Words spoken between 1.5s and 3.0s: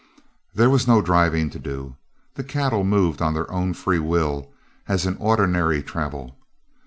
to do; the cattle